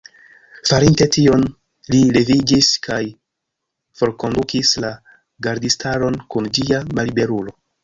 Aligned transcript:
Farinte 0.69 1.05
tion, 1.15 1.43
li 1.95 1.99
leviĝis 2.15 2.71
kaj 2.87 2.99
forkondukis 4.01 4.73
la 4.87 4.93
gardistaron 5.49 6.21
kun 6.33 6.53
ĝia 6.61 6.83
malliberulo. 6.97 7.59